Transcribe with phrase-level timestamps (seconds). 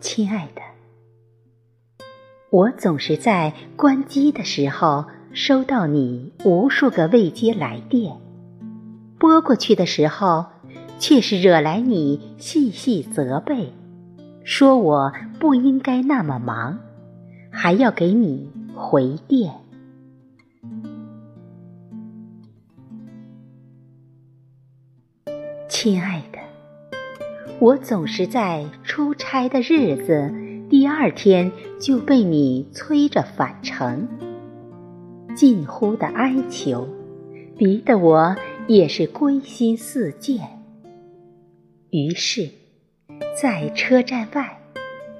[0.00, 0.62] 亲爱的，
[2.50, 8.16] 我总是在关机的时候收到你无数个未接来电，
[9.18, 10.46] 拨过去的时候，
[10.98, 13.72] 却是惹来你细细责备，
[14.44, 16.78] 说我不应该那么忙，
[17.50, 19.52] 还要给你回电。
[25.68, 26.38] 亲爱的。
[27.60, 30.32] 我总是在出差的日子，
[30.70, 31.50] 第二天
[31.80, 34.06] 就被你催着返程，
[35.34, 36.86] 近乎的哀求，
[37.58, 38.36] 逼得我
[38.68, 40.62] 也是归心似箭。
[41.90, 42.48] 于是，
[43.42, 44.60] 在车站外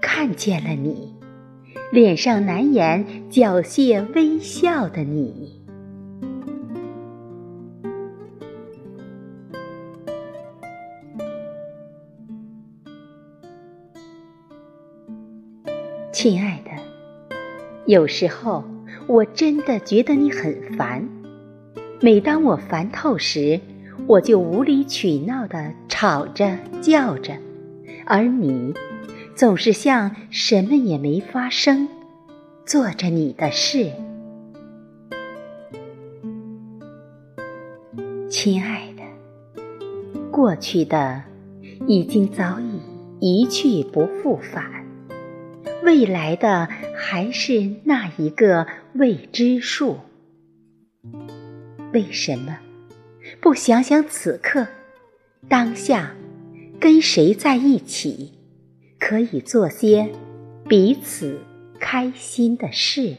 [0.00, 1.12] 看见了你，
[1.90, 5.54] 脸上难掩缴械微笑的你。
[16.12, 16.70] 亲爱的，
[17.86, 18.64] 有时候
[19.06, 21.08] 我真的觉得你很烦。
[22.00, 23.61] 每当我烦透时，
[24.06, 27.34] 我就无理取闹的吵着叫着，
[28.05, 28.74] 而你
[29.39, 31.89] 总是像什么也没发生，
[32.67, 33.92] 做着你的事。
[38.28, 39.62] 亲爱的，
[40.33, 41.22] 过去的
[41.86, 42.80] 已经早已
[43.20, 44.84] 一去不复返。
[45.84, 49.98] 未来的还是那一个未知数。
[51.92, 52.58] 为什么
[53.41, 54.67] 不想想此刻、
[55.48, 56.12] 当下，
[56.80, 58.33] 跟谁在一起，
[58.98, 60.10] 可以做些
[60.68, 61.38] 彼此
[61.78, 63.16] 开心的事？